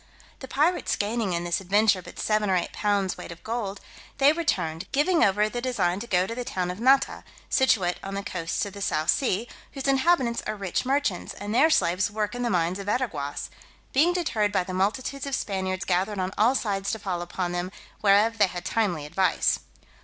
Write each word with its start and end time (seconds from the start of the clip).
The 0.39 0.47
pirates 0.47 0.95
gaining 0.95 1.33
in 1.33 1.43
this 1.43 1.61
adventure 1.61 2.01
but 2.01 2.17
seven 2.17 2.49
or 2.49 2.55
eight 2.55 2.73
pounds 2.73 3.19
weight 3.19 3.31
of 3.31 3.43
gold, 3.43 3.79
they 4.17 4.33
returned, 4.33 4.87
giving 4.91 5.23
over 5.23 5.47
the 5.47 5.61
design 5.61 5.99
to 5.99 6.07
go 6.07 6.25
to 6.25 6.33
the 6.33 6.43
town 6.43 6.71
of 6.71 6.79
Nata, 6.79 7.23
situate 7.51 7.99
on 8.01 8.15
the 8.15 8.23
coasts 8.23 8.65
of 8.65 8.73
the 8.73 8.81
South 8.81 9.11
Sea, 9.11 9.47
whose 9.73 9.87
inhabitants 9.87 10.41
are 10.47 10.55
rich 10.55 10.87
merchants, 10.87 11.35
and 11.35 11.53
their 11.53 11.69
slaves 11.69 12.09
work 12.09 12.33
in 12.33 12.41
the 12.41 12.49
mines 12.49 12.79
of 12.79 12.87
Veraguas; 12.87 13.51
being 13.93 14.11
deterred 14.11 14.51
by 14.51 14.63
the 14.63 14.73
multitudes 14.73 15.27
of 15.27 15.35
Spaniards 15.35 15.85
gathered 15.85 16.17
on 16.17 16.33
all 16.35 16.55
sides 16.55 16.89
to 16.93 16.97
fall 16.97 17.21
upon 17.21 17.51
them, 17.51 17.71
whereof 18.01 18.39
they 18.39 18.47
had 18.47 18.65
timely 18.65 19.05
advice. 19.05 19.59